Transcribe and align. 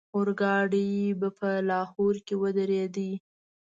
اورګاډی 0.15 0.87
به 1.19 1.29
په 1.39 1.49
لاهور 1.69 2.15
کې 2.25 2.35
ودرېدو. 2.41 3.09